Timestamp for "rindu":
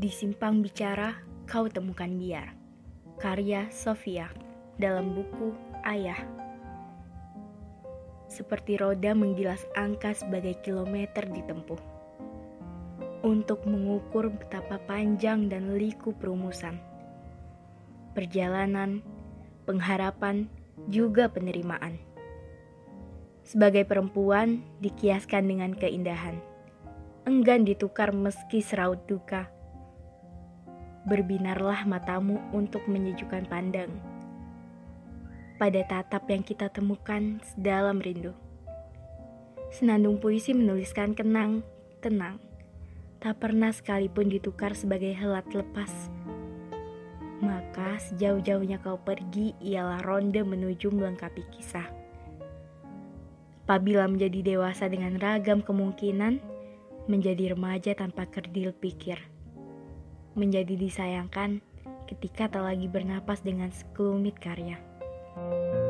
38.00-38.32